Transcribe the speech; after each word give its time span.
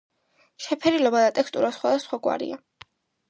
შეფერილობა 0.67 1.21
და 1.25 1.35
ტექსტურა 1.37 1.71
სხვადასხვაგვარია. 1.77 2.59